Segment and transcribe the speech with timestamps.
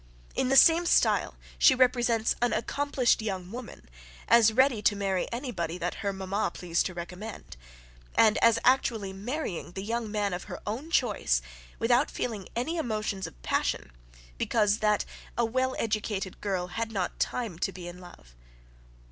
[0.33, 3.87] In the same style she represents an accomplished young woman,
[4.27, 7.55] as ready to marry any body that her MAMMA pleased to recommend;
[8.15, 11.39] and, as actually marrying the young man of her own choice,
[11.77, 13.91] without feeling any emotions of passion,
[14.39, 15.05] because that
[15.37, 18.33] a well educated girl had not time to be in love.